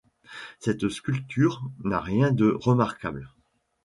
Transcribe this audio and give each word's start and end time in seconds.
Cette 0.57 0.89
sculpture 0.89 1.61
n'a 1.83 1.99
rien 1.99 2.31
de 2.31 2.49
remarquable. 2.59 3.29